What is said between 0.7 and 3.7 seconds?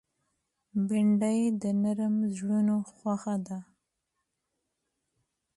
بېنډۍ د نرم زړونو خوښه ده